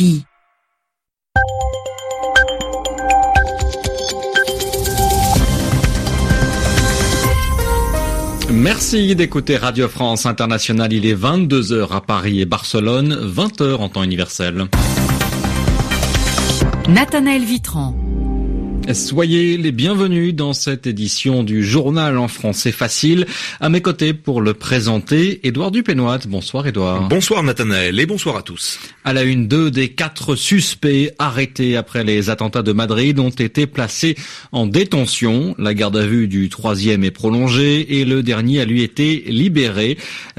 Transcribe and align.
RFI. 0.00 0.24
Merci 8.50 9.14
d'écouter 9.14 9.56
Radio 9.56 9.88
France 9.88 10.26
Internationale. 10.26 10.92
Il 10.92 11.06
est 11.06 11.14
22h 11.14 11.92
à 11.92 12.00
Paris 12.00 12.40
et 12.40 12.46
Barcelone, 12.46 13.14
20h 13.14 13.76
en 13.76 13.88
temps 13.88 14.02
universel. 14.02 14.66
Nathanaël 16.88 17.44
Vitran. 17.44 17.94
Soyez 18.94 19.56
les 19.56 19.72
bienvenus 19.72 20.34
dans 20.34 20.52
cette 20.52 20.86
édition 20.86 21.42
du 21.42 21.64
journal 21.64 22.18
en 22.18 22.28
français 22.28 22.72
facile. 22.72 23.26
À 23.60 23.68
mes 23.68 23.80
côtés 23.80 24.14
pour 24.14 24.40
le 24.40 24.54
présenter, 24.54 25.46
Édouard 25.46 25.70
Dupénoit. 25.70 26.18
Bonsoir 26.26 26.66
Édouard. 26.66 27.08
Bonsoir 27.08 27.42
Nathanaël 27.42 28.00
et 28.00 28.06
bonsoir 28.06 28.36
à 28.36 28.42
tous. 28.42 28.80
À 29.04 29.12
la 29.12 29.22
une, 29.22 29.48
deux 29.48 29.70
des 29.70 29.90
quatre 29.90 30.34
suspects 30.34 31.12
arrêtés 31.18 31.76
après 31.76 32.04
les 32.04 32.30
attentats 32.30 32.62
de 32.62 32.72
Madrid 32.72 33.18
ont 33.18 33.30
été 33.30 33.66
placés 33.66 34.16
en 34.50 34.66
détention. 34.66 35.54
La 35.58 35.74
garde 35.74 35.96
à 35.96 36.06
vue 36.06 36.26
du 36.26 36.48
troisième 36.48 37.04
est 37.04 37.10
prolongée 37.10 38.00
et 38.00 38.04
le 38.04 38.22
dernier 38.22 38.60
a 38.60 38.64
lui 38.64 38.82
été 38.82 39.24
libéré. 39.28 39.98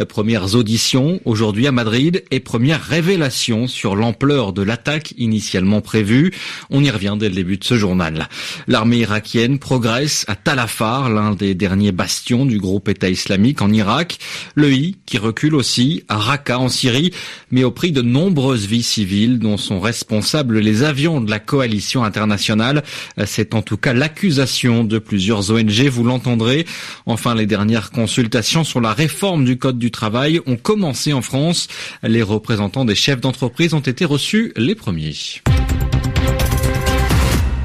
Premières 0.09 0.55
auditions 0.55 1.21
aujourd'hui 1.25 1.67
à 1.67 1.71
Madrid 1.71 2.23
et 2.31 2.39
première 2.39 2.81
révélation 2.81 3.67
sur 3.67 3.95
l'ampleur 3.95 4.51
de 4.51 4.61
l'attaque 4.61 5.13
initialement 5.17 5.81
prévue. 5.81 6.31
On 6.69 6.83
y 6.83 6.89
revient 6.89 7.15
dès 7.17 7.29
le 7.29 7.35
début 7.35 7.57
de 7.57 7.63
ce 7.63 7.77
journal. 7.77 8.27
L'armée 8.67 8.99
irakienne 8.99 9.59
progresse 9.59 10.25
à 10.27 10.35
Talafar, 10.35 11.09
l'un 11.09 11.31
des 11.31 11.55
derniers 11.55 11.91
bastions 11.91 12.45
du 12.45 12.57
groupe 12.57 12.89
État 12.89 13.09
islamique 13.09 13.61
en 13.61 13.71
Irak. 13.71 14.17
Le 14.55 14.71
I 14.71 14.97
qui 15.05 15.17
recule 15.17 15.55
aussi 15.55 16.03
à 16.07 16.17
Raqqa 16.17 16.59
en 16.59 16.69
Syrie, 16.69 17.11
mais 17.51 17.63
au 17.63 17.71
prix 17.71 17.91
de 17.91 18.01
nombreuses 18.01 18.65
vies 18.65 18.83
civiles 18.83 19.39
dont 19.39 19.57
sont 19.57 19.79
responsables 19.79 20.59
les 20.59 20.83
avions 20.83 21.21
de 21.21 21.29
la 21.29 21.39
coalition 21.39 22.03
internationale. 22.03 22.83
C'est 23.25 23.53
en 23.53 23.61
tout 23.61 23.77
cas 23.77 23.93
l'accusation 23.93 24.83
de 24.83 24.99
plusieurs 24.99 25.51
ONG, 25.51 25.87
vous 25.87 26.03
l'entendrez. 26.03 26.65
Enfin, 27.05 27.35
les 27.35 27.45
dernières 27.45 27.91
consultations 27.91 28.63
sur 28.63 28.81
la 28.81 28.93
réforme 28.93 29.45
du 29.45 29.57
Code 29.57 29.79
du 29.79 29.91
travail 29.91 30.39
ont 30.45 30.57
commencé 30.57 31.13
en 31.13 31.21
France. 31.21 31.67
Les 32.03 32.21
représentants 32.21 32.85
des 32.85 32.95
chefs 32.95 33.21
d'entreprise 33.21 33.73
ont 33.73 33.79
été 33.79 34.05
reçus 34.05 34.53
les 34.55 34.75
premiers. 34.75 35.01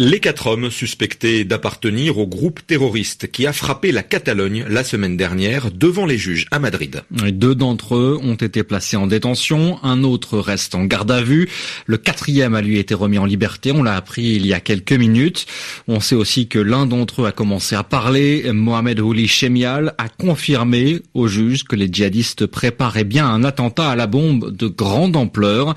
Les 0.00 0.20
quatre 0.20 0.46
hommes 0.46 0.70
suspectés 0.70 1.44
d'appartenir 1.44 2.18
au 2.18 2.26
groupe 2.28 2.64
terroriste 2.64 3.32
qui 3.32 3.48
a 3.48 3.52
frappé 3.52 3.90
la 3.90 4.04
Catalogne 4.04 4.64
la 4.68 4.84
semaine 4.84 5.16
dernière 5.16 5.72
devant 5.72 6.06
les 6.06 6.18
juges 6.18 6.46
à 6.52 6.60
Madrid. 6.60 7.02
Deux 7.10 7.56
d'entre 7.56 7.96
eux 7.96 8.16
ont 8.22 8.36
été 8.36 8.62
placés 8.62 8.96
en 8.96 9.08
détention, 9.08 9.82
un 9.82 10.04
autre 10.04 10.38
reste 10.38 10.76
en 10.76 10.84
garde 10.84 11.10
à 11.10 11.20
vue. 11.20 11.48
Le 11.86 11.96
quatrième 11.96 12.54
a 12.54 12.60
lui 12.60 12.78
été 12.78 12.94
remis 12.94 13.18
en 13.18 13.24
liberté, 13.24 13.72
on 13.72 13.82
l'a 13.82 13.96
appris 13.96 14.22
il 14.22 14.46
y 14.46 14.54
a 14.54 14.60
quelques 14.60 14.92
minutes. 14.92 15.46
On 15.88 15.98
sait 15.98 16.14
aussi 16.14 16.46
que 16.46 16.60
l'un 16.60 16.86
d'entre 16.86 17.22
eux 17.22 17.26
a 17.26 17.32
commencé 17.32 17.74
à 17.74 17.82
parler. 17.82 18.52
Mohamed 18.52 19.00
Houli 19.00 19.26
Chemial 19.26 19.94
a 19.98 20.08
confirmé 20.08 21.00
aux 21.12 21.26
juges 21.26 21.64
que 21.64 21.74
les 21.74 21.88
djihadistes 21.90 22.46
préparaient 22.46 23.02
bien 23.02 23.26
un 23.26 23.42
attentat 23.42 23.90
à 23.90 23.96
la 23.96 24.06
bombe 24.06 24.56
de 24.56 24.68
grande 24.68 25.16
ampleur. 25.16 25.74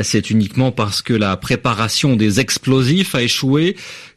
C'est 0.00 0.30
uniquement 0.30 0.70
parce 0.70 1.02
que 1.02 1.12
la 1.12 1.36
préparation 1.36 2.14
des 2.14 2.38
explosifs 2.38 3.16
a 3.16 3.22
échoué 3.24 3.63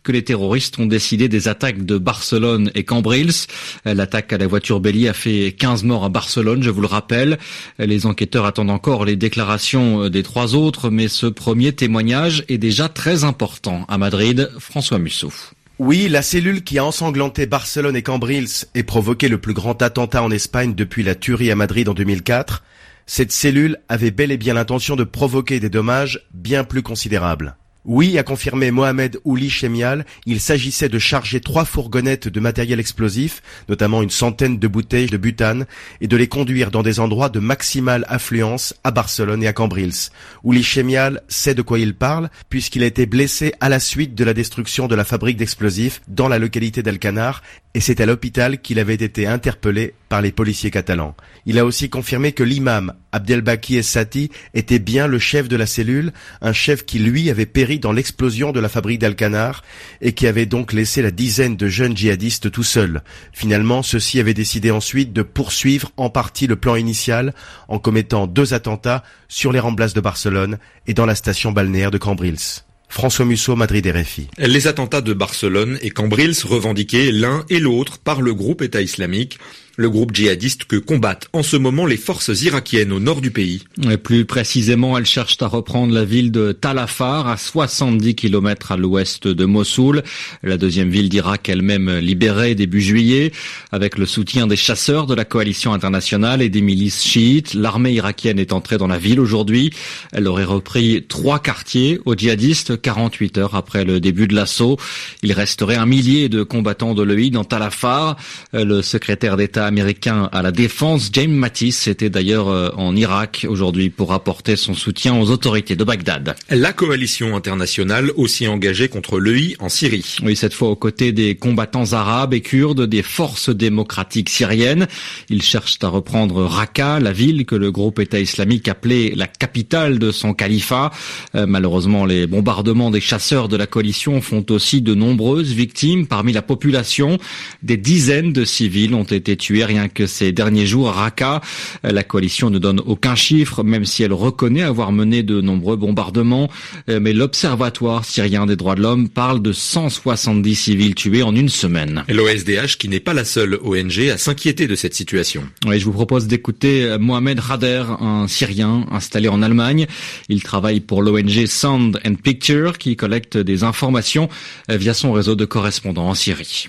que 0.03 0.11
les 0.11 0.23
terroristes 0.23 0.79
ont 0.79 0.85
décidé 0.85 1.27
des 1.29 1.47
attaques 1.47 1.85
de 1.85 1.97
Barcelone 1.97 2.71
et 2.75 2.83
Cambrils. 2.83 3.47
L'attaque 3.85 4.33
à 4.33 4.37
la 4.37 4.47
voiture 4.47 4.79
Belli 4.79 5.07
a 5.07 5.13
fait 5.13 5.55
15 5.57 5.83
morts 5.83 6.03
à 6.03 6.09
Barcelone, 6.09 6.63
je 6.63 6.69
vous 6.69 6.81
le 6.81 6.87
rappelle. 6.87 7.37
Les 7.79 8.05
enquêteurs 8.05 8.45
attendent 8.45 8.71
encore 8.71 9.05
les 9.05 9.15
déclarations 9.15 10.09
des 10.09 10.23
trois 10.23 10.55
autres, 10.55 10.89
mais 10.89 11.07
ce 11.07 11.25
premier 11.25 11.73
témoignage 11.73 12.43
est 12.47 12.57
déjà 12.57 12.89
très 12.89 13.23
important. 13.23 13.85
À 13.87 13.97
Madrid, 13.97 14.49
François 14.59 14.99
Musso. 14.99 15.31
Oui, 15.79 16.07
la 16.09 16.23
cellule 16.23 16.63
qui 16.63 16.79
a 16.79 16.85
ensanglanté 16.85 17.45
Barcelone 17.45 17.95
et 17.95 18.01
Cambrils 18.01 18.65
et 18.73 18.81
provoqué 18.81 19.27
le 19.27 19.37
plus 19.37 19.53
grand 19.53 19.79
attentat 19.83 20.23
en 20.23 20.31
Espagne 20.31 20.73
depuis 20.73 21.03
la 21.03 21.13
tuerie 21.13 21.51
à 21.51 21.55
Madrid 21.55 21.87
en 21.87 21.93
2004, 21.93 22.63
cette 23.05 23.31
cellule 23.31 23.77
avait 23.87 24.09
bel 24.09 24.31
et 24.31 24.37
bien 24.37 24.55
l'intention 24.55 24.95
de 24.95 25.03
provoquer 25.03 25.59
des 25.59 25.69
dommages 25.69 26.25
bien 26.33 26.63
plus 26.63 26.81
considérables. 26.81 27.57
Oui, 27.87 28.17
a 28.17 28.23
confirmé 28.23 28.69
Mohamed 28.69 29.17
Ouli 29.23 29.49
Chemial, 29.49 30.05
il 30.25 30.41
s'agissait 30.41 30.89
de 30.89 30.99
charger 30.99 31.39
trois 31.39 31.63
fourgonnettes 31.63 32.27
de 32.27 32.41
matériel 32.41 32.81
explosif, 32.81 33.41
notamment 33.69 34.01
une 34.01 34.09
centaine 34.09 34.59
de 34.59 34.67
bouteilles 34.67 35.07
de 35.07 35.15
butane, 35.15 35.65
et 36.01 36.07
de 36.07 36.17
les 36.17 36.27
conduire 36.27 36.69
dans 36.69 36.83
des 36.83 36.99
endroits 36.99 37.29
de 37.29 37.39
maximale 37.39 38.03
affluence 38.09 38.73
à 38.83 38.91
Barcelone 38.91 39.41
et 39.41 39.47
à 39.47 39.53
Cambrils. 39.53 40.11
Ouli 40.43 40.63
Chemial 40.63 41.21
sait 41.29 41.55
de 41.55 41.61
quoi 41.61 41.79
il 41.79 41.95
parle, 41.95 42.29
puisqu'il 42.49 42.83
a 42.83 42.87
été 42.87 43.05
blessé 43.05 43.53
à 43.61 43.69
la 43.69 43.79
suite 43.79 44.15
de 44.15 44.25
la 44.25 44.33
destruction 44.33 44.89
de 44.89 44.95
la 44.95 45.05
fabrique 45.05 45.37
d'explosifs 45.37 46.01
dans 46.09 46.27
la 46.27 46.39
localité 46.39 46.83
d'Alcanar, 46.83 47.41
et 47.77 47.79
c'est 47.79 48.01
à 48.01 48.07
l'hôpital 48.07 48.59
qu'il 48.59 48.79
avait 48.79 48.95
été 48.95 49.27
interpellé 49.27 49.93
par 50.09 50.23
les 50.23 50.31
policiers 50.31 50.71
catalans. 50.71 51.15
Il 51.45 51.59
a 51.59 51.65
aussi 51.65 51.91
confirmé 51.91 52.31
que 52.31 52.41
l'imam 52.41 52.91
Abdelbaki 53.11 53.75
Essati 53.75 54.31
était 54.55 54.79
bien 54.79 55.05
le 55.05 55.19
chef 55.19 55.47
de 55.47 55.55
la 55.55 55.67
cellule, 55.67 56.11
un 56.41 56.53
chef 56.53 56.85
qui 56.85 56.97
lui 56.97 57.29
avait 57.29 57.45
péri 57.45 57.77
dans 57.77 57.91
l'explosion 57.91 58.51
de 58.51 58.59
la 58.59 58.67
fabrique 58.67 58.97
d'Alcanar 58.97 59.63
et 60.01 60.13
qui 60.13 60.25
avait 60.25 60.47
donc 60.47 60.73
laissé 60.73 61.03
la 61.03 61.11
dizaine 61.11 61.55
de 61.55 61.67
jeunes 61.67 61.95
djihadistes 61.95 62.49
tout 62.49 62.63
seuls. 62.63 63.03
Finalement, 63.31 63.83
ceux-ci 63.83 64.19
avaient 64.19 64.33
décidé 64.33 64.71
ensuite 64.71 65.13
de 65.13 65.21
poursuivre 65.21 65.91
en 65.97 66.09
partie 66.09 66.47
le 66.47 66.55
plan 66.55 66.77
initial 66.77 67.35
en 67.67 67.77
commettant 67.77 68.25
deux 68.25 68.55
attentats 68.55 69.03
sur 69.27 69.51
les 69.51 69.59
remplaces 69.59 69.93
de 69.93 70.01
Barcelone 70.01 70.57
et 70.87 70.95
dans 70.95 71.05
la 71.05 71.13
station 71.13 71.51
balnéaire 71.51 71.91
de 71.91 71.99
Cambrils. 71.99 72.63
François 72.89 73.25
Musso, 73.25 73.55
Madrid 73.55 73.85
RFI. 73.85 74.27
Les 74.37 74.67
attentats 74.67 75.01
de 75.01 75.13
Barcelone 75.13 75.77
et 75.81 75.89
Cambrils 75.89 76.35
revendiqués 76.43 77.11
l'un 77.11 77.45
et 77.49 77.59
l'autre 77.59 77.99
par 77.99 78.21
le 78.21 78.33
groupe 78.33 78.61
État 78.61 78.81
islamique 78.81 79.39
le 79.77 79.91
groupe 79.91 80.13
djihadiste 80.13 80.65
que 80.65 80.75
combattent 80.75 81.27
en 81.33 81.43
ce 81.43 81.55
moment 81.55 81.85
les 81.85 81.97
forces 81.97 82.41
irakiennes 82.41 82.91
au 82.91 82.99
nord 82.99 83.21
du 83.21 83.29
pays. 83.29 83.63
Plus 84.03 84.25
précisément, 84.25 84.97
elles 84.97 85.05
cherchent 85.05 85.37
à 85.41 85.47
reprendre 85.47 85.93
la 85.93 86.03
ville 86.03 86.31
de 86.31 86.51
Talafar, 86.51 87.27
à 87.27 87.37
70 87.37 88.15
km 88.15 88.71
à 88.71 88.77
l'ouest 88.77 89.27
de 89.27 89.45
Mossoul, 89.45 90.01
la 90.41 90.57
deuxième 90.57 90.89
ville 90.89 91.09
d'Irak 91.09 91.47
elle-même 91.47 91.99
libérée 91.99 92.55
début 92.55 92.81
juillet, 92.81 93.31
avec 93.71 93.99
le 93.99 94.07
soutien 94.07 94.47
des 94.47 94.55
chasseurs 94.55 95.05
de 95.05 95.13
la 95.13 95.25
coalition 95.25 95.73
internationale 95.73 96.41
et 96.41 96.49
des 96.49 96.61
milices 96.61 97.03
chiites. 97.03 97.53
L'armée 97.53 97.93
irakienne 97.93 98.39
est 98.39 98.53
entrée 98.53 98.79
dans 98.79 98.87
la 98.87 98.97
ville 98.97 99.19
aujourd'hui. 99.19 99.71
Elle 100.11 100.27
aurait 100.27 100.43
repris 100.43 101.05
trois 101.07 101.37
quartiers 101.37 101.99
aux 102.05 102.15
djihadistes 102.15 102.81
48 102.81 103.37
heures 103.37 103.55
après 103.55 103.85
le 103.85 103.99
début 103.99 104.27
de 104.27 104.33
l'assaut. 104.33 104.77
Il 105.21 105.33
resterait 105.33 105.75
un 105.75 105.85
millier 105.85 106.29
de 106.29 106.41
combattants 106.41 106.95
de 106.95 107.03
l'EI 107.03 107.29
dans 107.29 107.43
Talafar. 107.43 108.17
Le 108.53 108.81
secrétaire 108.81 109.37
d'État 109.37 109.66
américain 109.67 110.29
à 110.31 110.41
la 110.41 110.51
défense, 110.51 111.09
James 111.13 111.31
Mattis, 111.31 111.75
était 111.87 112.09
d'ailleurs 112.09 112.47
euh, 112.47 112.69
en 112.75 112.95
Irak 112.95 113.45
aujourd'hui 113.47 113.89
pour 113.89 114.13
apporter 114.13 114.55
son 114.55 114.73
soutien 114.73 115.19
aux 115.19 115.29
autorités 115.29 115.75
de 115.75 115.83
Bagdad. 115.83 116.35
La 116.49 116.73
coalition 116.73 117.35
internationale 117.35 118.11
aussi 118.15 118.47
engagée 118.47 118.87
contre 118.87 119.19
l'EI 119.19 119.55
en 119.59 119.69
Syrie. 119.69 120.15
Oui, 120.23 120.35
cette 120.35 120.53
fois 120.53 120.69
aux 120.69 120.75
côtés 120.75 121.11
des 121.11 121.35
combattants 121.35 121.93
arabes 121.93 122.33
et 122.33 122.41
kurdes 122.41 122.87
des 122.87 123.03
forces 123.03 123.49
démocratiques 123.49 124.29
syriennes. 124.29 124.87
Ils 125.29 125.41
cherchent 125.41 125.79
à 125.81 125.89
reprendre 125.89 126.43
Raqqa, 126.43 126.99
la 126.99 127.11
ville 127.11 127.45
que 127.45 127.55
le 127.55 127.71
groupe 127.71 127.99
État 127.99 128.19
islamique 128.19 128.67
appelait 128.67 129.13
la 129.15 129.27
capitale 129.27 129.99
de 129.99 130.11
son 130.11 130.33
califat. 130.33 130.91
Euh, 131.35 131.45
malheureusement, 131.45 132.05
les 132.05 132.27
bombardements 132.27 132.91
des 132.91 133.01
chasseurs 133.01 133.47
de 133.47 133.57
la 133.57 133.67
coalition 133.67 134.21
font 134.21 134.45
aussi 134.49 134.81
de 134.81 134.95
nombreuses 134.95 135.51
victimes 135.51 136.07
parmi 136.07 136.33
la 136.33 136.41
population. 136.41 137.17
Des 137.63 137.77
dizaines 137.77 138.33
de 138.33 138.45
civils 138.45 138.93
ont 138.93 139.03
été 139.03 139.35
tués 139.35 139.56
rien 139.63 139.89
que 139.89 140.05
ces 140.05 140.31
derniers 140.31 140.65
jours 140.65 140.89
à 140.89 140.93
Raqqa. 140.93 141.41
La 141.83 142.03
coalition 142.03 142.49
ne 142.49 142.59
donne 142.59 142.81
aucun 142.85 143.15
chiffre, 143.15 143.63
même 143.63 143.85
si 143.85 144.03
elle 144.03 144.13
reconnaît 144.13 144.63
avoir 144.63 144.91
mené 144.91 145.23
de 145.23 145.41
nombreux 145.41 145.75
bombardements. 145.75 146.49
Euh, 146.89 146.99
mais 147.01 147.13
l'Observatoire 147.13 148.05
syrien 148.05 148.45
des 148.45 148.55
droits 148.55 148.75
de 148.75 148.81
l'homme 148.81 149.09
parle 149.09 149.41
de 149.41 149.51
170 149.51 150.55
civils 150.55 150.95
tués 150.95 151.23
en 151.23 151.35
une 151.35 151.49
semaine. 151.49 152.03
L'OSDH 152.09 152.77
qui 152.77 152.89
n'est 152.89 152.99
pas 152.99 153.13
la 153.13 153.25
seule 153.25 153.59
ONG 153.63 154.09
à 154.11 154.17
s'inquiéter 154.17 154.67
de 154.67 154.75
cette 154.75 154.93
situation. 154.93 155.43
Oui, 155.65 155.79
je 155.79 155.85
vous 155.85 155.91
propose 155.91 156.27
d'écouter 156.27 156.97
Mohamed 156.99 157.39
Rader, 157.39 157.83
un 157.99 158.27
Syrien 158.27 158.85
installé 158.91 159.27
en 159.27 159.41
Allemagne. 159.41 159.87
Il 160.29 160.43
travaille 160.43 160.79
pour 160.79 161.01
l'ONG 161.01 161.45
Sound 161.45 161.99
and 162.05 162.15
Picture 162.15 162.77
qui 162.77 162.95
collecte 162.95 163.37
des 163.37 163.63
informations 163.63 164.29
via 164.69 164.93
son 164.93 165.11
réseau 165.11 165.35
de 165.35 165.45
correspondants 165.45 166.09
en 166.09 166.15
Syrie. 166.15 166.67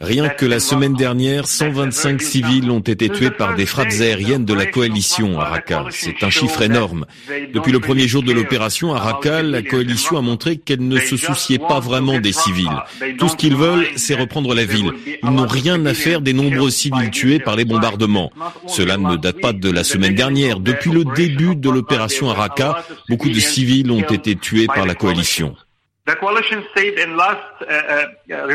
Rien 0.00 0.28
que 0.28 0.46
la 0.46 0.58
semaine 0.58 0.94
dernière, 0.94 1.46
125 1.46 2.22
civils 2.22 2.70
ont 2.70 2.80
été 2.80 3.08
tués 3.08 3.30
par 3.30 3.54
des 3.54 3.66
frappes 3.66 3.92
aériennes 4.00 4.44
de 4.44 4.54
la 4.54 4.66
coalition 4.66 5.38
à 5.38 5.44
Raqqa. 5.44 5.84
C'est 5.90 6.22
un 6.22 6.30
chiffre 6.30 6.62
énorme. 6.62 7.04
Depuis 7.52 7.72
le 7.72 7.80
premier 7.80 8.08
jour 8.08 8.22
de 8.22 8.32
l'opération 8.32 8.94
à 8.94 8.98
Raqqa, 9.00 9.42
la 9.42 9.62
coalition 9.62 10.16
a 10.16 10.22
montré 10.22 10.56
qu'elle 10.56 10.86
ne 10.86 10.98
se 10.98 11.16
souciait 11.16 11.58
pas 11.58 11.80
vraiment 11.80 12.18
des 12.18 12.32
civils. 12.32 12.68
Tout 13.18 13.28
ce 13.28 13.36
qu'ils 13.36 13.56
veulent, 13.56 13.86
c'est 13.96 14.14
reprendre 14.14 14.54
la 14.54 14.64
ville. 14.64 14.92
Ils 15.22 15.30
n'ont 15.30 15.46
rien 15.46 15.84
à 15.84 15.94
faire 15.94 16.20
des 16.20 16.32
nombreux 16.32 16.70
civils 16.70 17.10
tués 17.10 17.38
par 17.38 17.56
les 17.56 17.64
bombardements. 17.64 18.32
Cela 18.66 18.96
ne 18.96 19.16
date 19.16 19.40
pas 19.40 19.52
de 19.52 19.70
la 19.70 19.84
semaine 19.84 20.14
dernière. 20.14 20.60
Depuis 20.60 20.90
le 20.90 21.04
début 21.04 21.54
de 21.54 21.70
l'opération 21.70 22.30
à 22.30 22.34
Raqqa, 22.34 22.84
beaucoup 23.08 23.28
de 23.28 23.40
civils 23.40 23.90
ont 23.90 24.05
été 24.10 24.36
tués 24.36 24.66
par 24.66 24.86
la 24.86 24.94
coalition. 24.94 25.56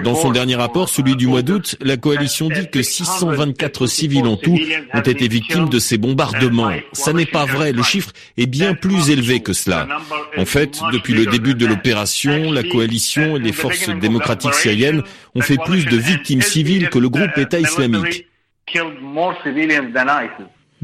Dans 0.03 0.15
son 0.15 0.31
dernier 0.31 0.55
rapport, 0.55 0.87
celui 0.87 1.17
du 1.17 1.27
mois 1.27 1.41
d'août, 1.41 1.75
la 1.81 1.97
coalition 1.97 2.47
dit 2.47 2.69
que 2.69 2.81
624 2.81 3.87
civils 3.87 4.25
en 4.25 4.37
tout 4.37 4.57
ont 4.93 5.01
été 5.01 5.27
victimes 5.27 5.67
de 5.67 5.77
ces 5.77 5.97
bombardements. 5.97 6.71
Ça 6.93 7.11
n'est 7.11 7.25
pas 7.25 7.45
vrai, 7.45 7.73
le 7.73 7.83
chiffre 7.83 8.11
est 8.37 8.45
bien 8.45 8.73
plus 8.73 9.09
élevé 9.09 9.41
que 9.41 9.51
cela. 9.51 9.87
En 10.37 10.45
fait, 10.45 10.79
depuis 10.93 11.13
le 11.13 11.25
début 11.25 11.53
de 11.53 11.65
l'opération, 11.65 12.53
la 12.53 12.63
coalition 12.63 13.35
et 13.35 13.39
les 13.39 13.51
forces 13.51 13.89
démocratiques 13.89 14.53
syriennes 14.53 15.03
ont 15.35 15.41
fait 15.41 15.57
plus 15.65 15.85
de 15.85 15.97
victimes 15.97 16.41
civiles 16.41 16.89
que 16.89 16.99
le 16.99 17.09
groupe 17.09 17.37
État 17.37 17.59
islamique. 17.59 18.27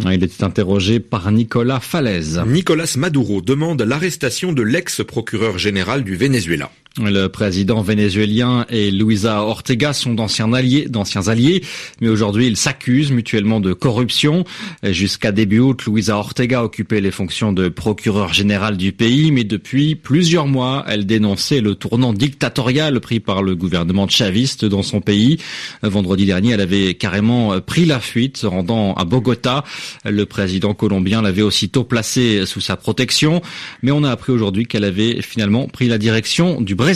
Il 0.06 0.24
était 0.24 0.44
interrogé 0.44 1.00
par 1.00 1.32
Nicolas 1.32 1.80
Falaise. 1.80 2.42
Nicolas 2.46 2.94
Maduro 2.98 3.42
demande 3.42 3.82
l'arrestation 3.82 4.54
de 4.54 4.62
l'ex-procureur 4.62 5.58
général 5.58 6.04
du 6.04 6.16
Venezuela. 6.16 6.70
Le 7.00 7.28
président 7.28 7.82
vénézuélien 7.82 8.66
et 8.70 8.90
Luisa 8.90 9.44
Ortega 9.44 9.94
sont 9.94 10.16
d'anciens 10.16 10.52
alliés, 10.54 10.88
d'anciens 10.90 11.28
alliés, 11.28 11.64
mais 12.02 12.08
aujourd'hui 12.10 12.48
ils 12.48 12.58
s'accusent 12.58 13.12
mutuellement 13.12 13.60
de 13.60 13.74
corruption. 13.74 14.46
Jusqu'à 14.82 15.32
début 15.32 15.60
août, 15.60 15.86
Luisa 15.86 16.18
Ortega 16.18 16.64
occupait 16.64 17.00
les 17.00 17.12
fonctions 17.12 17.54
de 17.54 17.70
procureur 17.70 18.34
général 18.34 18.78
du 18.78 18.94
pays, 18.94 19.32
mais 19.32 19.44
depuis 19.44 19.94
plusieurs 19.94 20.48
mois, 20.48 20.86
elle 20.88 21.06
dénonçait 21.06 21.62
le 21.62 21.76
tournant 21.76 22.14
dictatorial 22.14 23.00
pris 23.00 23.20
par 23.20 23.44
le 23.44 23.56
gouvernement 23.56 24.08
chaviste 24.08 24.66
dans 24.66 24.84
son 24.84 25.00
pays. 25.00 25.38
Vendredi 25.84 26.26
dernier, 26.26 26.54
elle 26.54 26.62
avait 26.62 26.96
carrément 26.96 27.62
pris 27.62 27.86
la 27.86 28.00
fuite, 28.00 28.38
se 28.38 28.48
rendant 28.48 28.96
à 28.96 29.06
Bogota. 29.06 29.64
Le 30.04 30.26
président 30.26 30.74
colombien 30.74 31.22
l'avait 31.22 31.44
aussitôt 31.44 31.84
placée 31.84 32.48
sous 32.48 32.62
sa 32.62 32.76
protection, 32.76 33.44
mais 33.84 33.92
on 33.92 34.04
a 34.04 34.10
appris 34.10 34.32
aujourd'hui 34.32 34.66
qu'elle 34.66 34.84
avait 34.84 35.22
finalement 35.22 35.68
pris 35.68 35.88
la 35.88 36.00
direction 36.00 36.60
du 36.60 36.74
Brésil. 36.74 36.87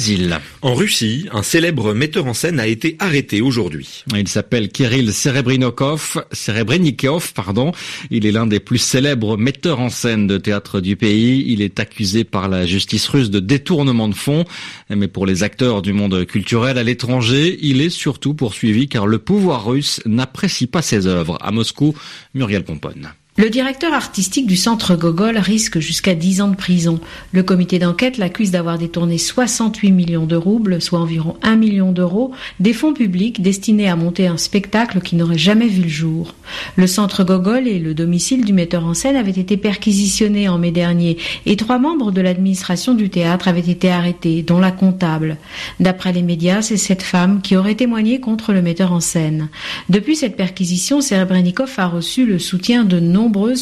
En 0.61 0.73
Russie, 0.73 1.27
un 1.33 1.43
célèbre 1.43 1.93
metteur 1.93 2.25
en 2.25 2.33
scène 2.33 2.61
a 2.61 2.67
été 2.67 2.95
arrêté 2.99 3.41
aujourd'hui. 3.41 4.05
Il 4.15 4.29
s'appelle 4.29 4.69
Kirill 4.69 5.11
Serebrennikov, 5.11 6.23
Serebrennikov, 6.31 7.33
pardon. 7.33 7.73
Il 8.09 8.25
est 8.25 8.31
l'un 8.31 8.47
des 8.47 8.61
plus 8.61 8.77
célèbres 8.77 9.35
metteurs 9.35 9.81
en 9.81 9.89
scène 9.89 10.27
de 10.27 10.37
théâtre 10.37 10.79
du 10.79 10.95
pays. 10.95 11.43
Il 11.45 11.61
est 11.61 11.77
accusé 11.77 12.23
par 12.23 12.47
la 12.47 12.65
justice 12.65 13.05
russe 13.09 13.29
de 13.29 13.41
détournement 13.41 14.07
de 14.07 14.15
fonds. 14.15 14.45
Mais 14.89 15.09
pour 15.09 15.25
les 15.25 15.43
acteurs 15.43 15.81
du 15.81 15.91
monde 15.91 16.25
culturel 16.25 16.77
à 16.77 16.83
l'étranger, 16.83 17.59
il 17.61 17.81
est 17.81 17.89
surtout 17.89 18.33
poursuivi 18.33 18.87
car 18.87 19.07
le 19.07 19.19
pouvoir 19.19 19.65
russe 19.65 19.99
n'apprécie 20.05 20.67
pas 20.67 20.81
ses 20.81 21.05
œuvres. 21.05 21.37
À 21.41 21.51
Moscou, 21.51 21.93
Muriel 22.33 22.63
Pomponne. 22.63 23.11
Le 23.37 23.49
directeur 23.49 23.93
artistique 23.93 24.45
du 24.45 24.57
centre 24.57 24.97
Gogol 24.97 25.37
risque 25.37 25.79
jusqu'à 25.79 26.15
10 26.15 26.41
ans 26.41 26.47
de 26.49 26.57
prison. 26.57 26.99
Le 27.31 27.43
comité 27.43 27.79
d'enquête 27.79 28.17
l'accuse 28.17 28.51
d'avoir 28.51 28.77
détourné 28.77 29.17
68 29.17 29.89
millions 29.93 30.25
de 30.25 30.35
roubles, 30.35 30.81
soit 30.81 30.99
environ 30.99 31.37
1 31.41 31.55
million 31.55 31.93
d'euros, 31.93 32.33
des 32.59 32.73
fonds 32.73 32.93
publics 32.93 33.41
destinés 33.41 33.87
à 33.87 33.95
monter 33.95 34.27
un 34.27 34.35
spectacle 34.35 34.99
qui 34.99 35.15
n'aurait 35.15 35.37
jamais 35.37 35.69
vu 35.69 35.83
le 35.83 35.87
jour. 35.87 36.35
Le 36.75 36.87
centre 36.87 37.23
Gogol 37.23 37.69
et 37.69 37.79
le 37.79 37.93
domicile 37.93 38.43
du 38.43 38.51
metteur 38.51 38.85
en 38.85 38.93
scène 38.93 39.15
avaient 39.15 39.31
été 39.31 39.55
perquisitionnés 39.55 40.49
en 40.49 40.57
mai 40.57 40.71
dernier 40.71 41.17
et 41.45 41.55
trois 41.55 41.79
membres 41.79 42.11
de 42.11 42.19
l'administration 42.19 42.95
du 42.95 43.09
théâtre 43.09 43.47
avaient 43.47 43.61
été 43.61 43.89
arrêtés, 43.89 44.41
dont 44.41 44.59
la 44.59 44.73
comptable. 44.73 45.37
D'après 45.79 46.11
les 46.11 46.21
médias, 46.21 46.61
c'est 46.61 46.75
cette 46.75 47.01
femme 47.01 47.41
qui 47.41 47.55
aurait 47.55 47.75
témoigné 47.75 48.19
contre 48.19 48.51
le 48.51 48.61
metteur 48.61 48.91
en 48.91 48.99
scène. 48.99 49.47
Depuis 49.87 50.17
cette 50.17 50.35
perquisition, 50.35 50.99
Serebrennikov 50.99 51.73
a 51.77 51.87
reçu 51.87 52.25
le 52.25 52.37
soutien 52.37 52.83
de 52.83 52.99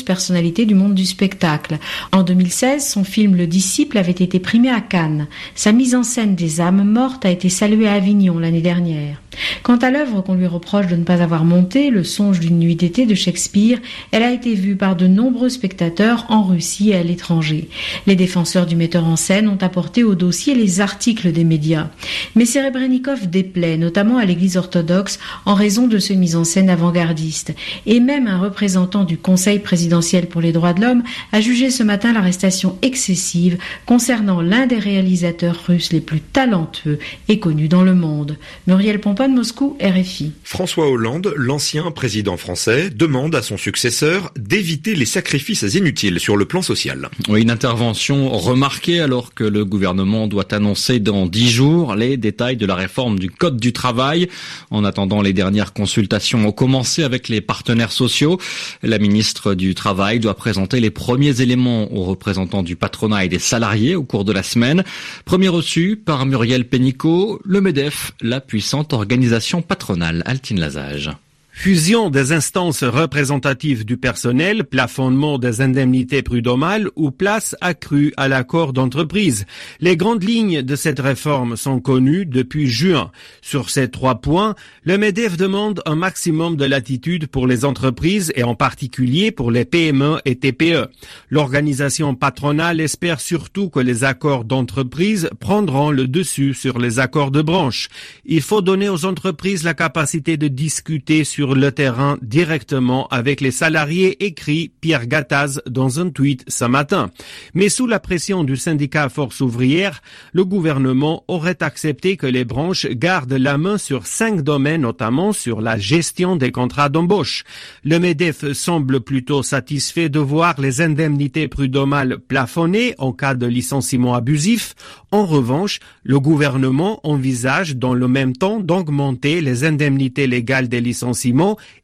personnalités 0.06 0.66
du 0.66 0.76
monde 0.76 0.96
du 0.96 1.06
spectacle. 1.06 1.78
En 2.12 2.24
2016, 2.24 2.88
son 2.88 3.04
film 3.04 3.36
Le 3.36 3.48
Disciple 3.48 3.98
avait 3.98 4.12
été 4.12 4.40
primé 4.40 4.70
à 4.70 4.82
Cannes. 4.82 5.28
Sa 5.56 5.72
mise 5.72 5.96
en 5.96 6.04
scène 6.04 6.36
des 6.36 6.62
âmes 6.62 6.84
mortes 6.84 7.26
a 7.26 7.30
été 7.30 7.50
saluée 7.50 7.88
à 7.88 7.94
Avignon 7.94 8.40
l'année 8.40 8.62
dernière. 8.62 9.22
Quant 9.64 9.78
à 9.78 9.92
l'œuvre 9.92 10.22
qu'on 10.22 10.34
lui 10.34 10.48
reproche 10.48 10.88
de 10.88 10.96
ne 10.96 11.04
pas 11.04 11.22
avoir 11.22 11.46
montée, 11.46 11.90
Le 11.90 12.04
songe 12.04 12.40
d'une 12.40 12.60
nuit 12.60 12.76
d'été 12.76 13.06
de 13.06 13.16
Shakespeare, 13.16 13.80
elle 14.12 14.24
a 14.24 14.32
été 14.32 14.54
vue 14.54 14.76
par 14.76 14.96
de 14.96 15.08
nombreux 15.08 15.50
spectateurs 15.50 16.26
en 16.30 16.44
Russie 16.44 16.90
et 16.90 16.96
à 16.96 17.04
l'étranger. 17.04 17.70
Les 18.06 18.16
défenseurs 18.16 18.66
du 18.66 18.76
metteur 18.76 19.06
en 19.06 19.16
scène 19.16 19.48
ont 19.48 19.58
apporté 19.62 20.04
au 20.04 20.16
dossier 20.16 20.56
les 20.56 20.82
articles 20.82 21.32
des 21.32 21.44
médias. 21.44 21.90
Mais 22.36 22.46
Serebrennikov 22.46 23.30
déplaît, 23.30 23.78
notamment 23.78 24.18
à 24.18 24.26
l'église 24.26 24.58
orthodoxe, 24.58 25.20
en 25.46 25.54
raison 25.54 25.88
de 25.88 26.00
ce 26.00 26.14
mise 26.14 26.36
en 26.36 26.44
scène 26.44 26.70
avant-gardiste. 26.70 27.54
Et 27.86 28.00
même 28.00 28.28
un 28.28 28.40
représentant 28.40 29.04
du 29.04 29.18
Conseil 29.18 29.49
présidentiel 29.58 30.28
pour 30.28 30.42
les 30.42 30.52
droits 30.52 30.74
de 30.74 30.82
l'homme 30.82 31.02
a 31.32 31.42
jugé 31.42 31.72
ce 31.72 31.82
matin 31.82 32.14
l'arrestation 32.14 32.78
excessive 32.84 33.58
concernant 33.88 34.42
l'un 34.42 34.68
des 34.68 34.78
réalisateurs 34.78 35.60
russes 35.68 35.92
les 35.92 36.02
plus 36.02 36.22
talentueux 36.22 37.00
et 37.28 37.40
connus 37.40 37.70
dans 37.70 37.82
le 37.82 37.96
monde. 37.96 38.38
Muriel 38.68 39.00
Pomponne, 39.00 39.34
Moscou, 39.34 39.78
RFI. 39.82 40.34
François 40.44 40.88
Hollande, 40.90 41.34
l'ancien 41.36 41.90
président 41.90 42.38
français, 42.38 42.92
demande 42.92 43.34
à 43.34 43.42
son 43.42 43.58
successeur 43.58 44.32
d'éviter 44.38 44.94
les 44.94 45.06
sacrifices 45.06 45.64
inutiles 45.74 46.20
sur 46.20 46.38
le 46.38 46.46
plan 46.46 46.62
social. 46.62 47.10
Oui, 47.30 47.42
une 47.42 47.52
intervention 47.52 48.30
remarquée 48.30 49.00
alors 49.00 49.34
que 49.34 49.44
le 49.44 49.66
gouvernement 49.66 50.28
doit 50.28 50.54
annoncer 50.54 51.00
dans 51.00 51.26
dix 51.26 51.50
jours 51.50 51.96
les 51.96 52.18
détails 52.18 52.58
de 52.58 52.66
la 52.66 52.76
réforme 52.76 53.20
du 53.20 53.30
Code 53.30 53.58
du 53.58 53.72
travail. 53.72 54.28
En 54.70 54.84
attendant, 54.84 55.22
les 55.22 55.34
dernières 55.34 55.74
consultations 55.74 56.46
ont 56.46 56.52
commencé 56.52 57.04
avec 57.04 57.30
les 57.30 57.42
partenaires 57.42 57.92
sociaux. 57.92 58.38
La 58.84 58.98
ministre 58.98 59.39
du 59.48 59.76
Travail 59.76 60.20
doit 60.20 60.36
présenter 60.36 60.80
les 60.80 60.92
premiers 60.92 61.42
éléments 61.42 61.92
aux 61.94 62.04
représentants 62.04 62.64
du 62.64 62.76
patronat 62.76 63.26
et 63.26 63.30
des 63.30 63.40
salariés 63.40 63.96
au 63.96 64.04
cours 64.04 64.26
de 64.26 64.34
la 64.34 64.44
semaine. 64.44 64.84
Premier 65.26 65.48
reçu 65.48 65.96
par 65.96 66.26
Muriel 66.26 66.68
Pénicaud, 66.68 67.40
le 67.44 67.62
MEDEF, 67.62 68.12
la 68.22 68.42
puissante 68.42 68.94
organisation 68.94 69.62
patronale 69.62 70.24
Altine 70.26 70.60
Lazage. 70.60 71.12
Fusion 71.62 72.10
des 72.10 72.32
instances 72.32 72.86
représentatives 72.86 73.84
du 73.84 73.98
personnel, 73.98 74.64
plafonnement 74.64 75.38
des 75.38 75.60
indemnités 75.60 76.24
prud'homales 76.24 76.88
ou 76.96 77.12
place 77.12 77.54
accrue 77.60 78.14
à 78.16 78.30
l'accord 78.30 78.72
d'entreprise. 78.72 79.46
Les 79.82 79.98
grandes 79.98 80.24
lignes 80.24 80.62
de 80.62 80.76
cette 80.78 81.02
réforme 81.02 81.58
sont 81.58 81.82
connues 81.82 82.26
depuis 82.26 82.68
juin. 82.68 83.12
Sur 83.42 83.70
ces 83.70 83.92
trois 83.92 84.22
points, 84.22 84.56
le 84.84 84.98
MEDEF 84.98 85.36
demande 85.36 85.82
un 85.86 85.96
maximum 85.96 86.56
de 86.56 86.64
latitude 86.64 87.28
pour 87.28 87.46
les 87.46 87.66
entreprises 87.66 88.32
et 88.38 88.44
en 88.44 88.56
particulier 88.56 89.32
pour 89.32 89.52
les 89.52 89.66
PME 89.66 90.22
et 90.24 90.38
TPE. 90.38 90.88
L'organisation 91.30 92.16
patronale 92.16 92.80
espère 92.80 93.20
surtout 93.20 93.68
que 93.68 93.82
les 93.82 94.06
accords 94.06 94.46
d'entreprise 94.46 95.30
prendront 95.42 95.92
le 95.92 96.08
dessus 96.08 96.54
sur 96.54 96.80
les 96.80 97.00
accords 97.00 97.32
de 97.32 97.42
branche. 97.42 97.90
Il 98.24 98.44
faut 98.44 98.62
donner 98.62 98.88
aux 98.88 99.04
entreprises 99.04 99.66
la 99.66 99.74
capacité 99.74 100.38
de 100.38 100.48
discuter 100.48 101.26
sur 101.26 101.49
le 101.56 101.72
terrain 101.72 102.18
directement 102.22 103.08
avec 103.08 103.42
les 103.42 103.52
salariés, 103.52 104.24
écrit 104.26 104.72
Pierre 104.82 105.08
Gattaz 105.08 105.62
dans 105.66 106.00
un 106.00 106.10
tweet 106.10 106.44
ce 106.48 106.66
matin. 106.66 107.10
Mais 107.54 107.70
sous 107.70 107.88
la 107.88 108.00
pression 108.00 108.44
du 108.44 108.58
syndicat 108.58 109.10
Force 109.10 109.42
ouvrière, 109.42 110.02
le 110.34 110.46
gouvernement 110.46 111.24
aurait 111.28 111.62
accepté 111.64 112.18
que 112.18 112.28
les 112.28 112.46
branches 112.46 112.88
gardent 112.88 113.34
la 113.34 113.58
main 113.58 113.78
sur 113.78 114.06
cinq 114.06 114.42
domaines, 114.42 114.82
notamment 114.82 115.34
sur 115.34 115.62
la 115.62 115.78
gestion 115.78 116.36
des 116.36 116.52
contrats 116.52 116.90
d'embauche. 116.90 117.44
Le 117.84 118.00
MEDEF 118.00 118.52
semble 118.54 119.02
plutôt 119.02 119.44
satisfait 119.44 120.10
de 120.10 120.20
voir 120.20 120.60
les 120.60 120.82
indemnités 120.82 121.48
prud'homales 121.48 122.20
plafonnées 122.20 122.96
en 122.98 123.14
cas 123.14 123.34
de 123.34 123.46
licenciement 123.46 124.14
abusif. 124.14 124.76
En 125.12 125.26
revanche, 125.26 125.80
le 126.04 126.20
gouvernement 126.20 127.00
envisage 127.04 127.76
dans 127.76 127.94
le 127.94 128.08
même 128.08 128.36
temps 128.36 128.60
d'augmenter 128.60 129.42
les 129.42 129.64
indemnités 129.64 130.28
légales 130.28 130.70
des 130.70 130.82
licenciements 130.82 131.39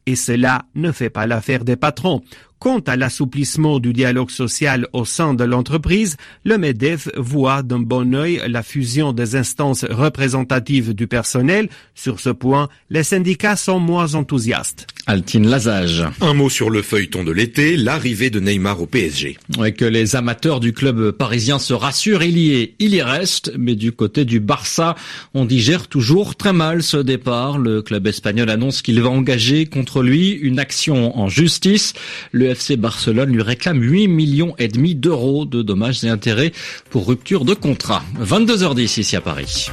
et 0.05 0.15
cela 0.15 0.65
ne 0.75 0.91
fait 0.91 1.09
pas 1.09 1.27
l'affaire 1.27 1.63
des 1.63 1.75
patrons. 1.75 2.21
Quant 2.65 2.79
à 2.79 2.95
l'assouplissement 2.95 3.79
du 3.79 3.93
dialogue 3.93 4.31
social 4.31 4.87
au 4.91 5.05
sein 5.05 5.35
de 5.35 5.43
l'entreprise, 5.43 6.17
le 6.45 6.57
MEDEF 6.57 7.09
voit 7.15 7.61
d'un 7.61 7.77
bon 7.77 8.15
œil 8.15 8.41
la 8.47 8.63
fusion 8.63 9.13
des 9.13 9.35
instances 9.35 9.85
représentatives 9.87 10.95
du 10.95 11.05
personnel. 11.05 11.69
Sur 11.93 12.19
ce 12.19 12.31
point, 12.31 12.69
les 12.89 13.03
syndicats 13.03 13.55
sont 13.55 13.79
moins 13.79 14.15
enthousiastes. 14.15 14.87
Altine 15.07 15.47
Lazage. 15.47 16.03
Un 16.19 16.33
mot 16.33 16.49
sur 16.49 16.71
le 16.71 16.81
feuilleton 16.81 17.23
de 17.23 17.31
l'été, 17.31 17.77
l'arrivée 17.77 18.31
de 18.31 18.39
Neymar 18.39 18.81
au 18.81 18.87
PSG. 18.87 19.37
Ouais, 19.59 19.71
que 19.71 19.85
les 19.85 20.15
amateurs 20.15 20.59
du 20.59 20.73
club 20.73 21.11
parisien 21.11 21.59
se 21.59 21.75
rassurent, 21.75 22.23
il 22.23 22.39
y 22.39 22.55
est, 22.55 22.73
il 22.79 22.95
y 22.95 23.03
reste, 23.03 23.53
mais 23.55 23.75
du 23.75 23.91
côté 23.91 24.25
du 24.25 24.39
Barça, 24.39 24.95
on 25.35 25.45
digère 25.45 25.87
toujours 25.87 26.35
très 26.35 26.53
mal 26.53 26.81
ce 26.81 26.97
départ. 26.97 27.59
Le 27.59 27.83
club 27.83 28.07
espagnol 28.07 28.49
annonce 28.49 28.81
qu'il 28.81 28.99
va 28.99 29.09
engager 29.09 29.67
contre 29.67 30.01
lui 30.01 30.31
une 30.31 30.57
action 30.57 31.15
en 31.19 31.29
justice. 31.29 31.93
Le 32.31 32.54
FC 32.55 32.77
Barcelone 32.77 33.33
lui 33.33 33.41
réclame 33.41 33.81
8 33.81 34.07
millions 34.07 34.55
et 34.57 34.69
demi 34.69 34.95
d'euros 34.95 35.45
de 35.45 35.61
dommages 35.61 36.05
et 36.05 36.09
intérêts 36.09 36.53
pour 36.89 37.05
rupture 37.05 37.43
de 37.43 37.53
contrat. 37.53 38.01
22h10 38.21 38.99
ici 39.01 39.15
à 39.17 39.21
Paris. 39.21 39.67